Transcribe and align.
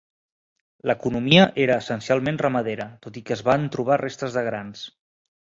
L'economia 0.91 1.43
era 1.67 1.75
essencialment 1.85 2.41
ramadera, 2.45 2.89
tot 3.07 3.21
i 3.21 3.23
que 3.29 3.39
es 3.39 3.45
van 3.51 3.71
trobar 3.77 4.03
restes 4.07 4.39
de 4.39 4.49
grans. 4.49 4.83